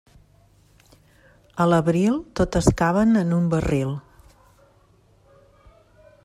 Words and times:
A 1.65 1.67
l'abril, 1.73 2.17
totes 2.39 2.69
caben 2.79 3.13
en 3.21 3.37
un 3.41 3.47
barril. 3.53 3.93